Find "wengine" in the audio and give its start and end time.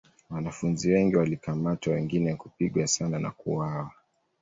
1.93-2.35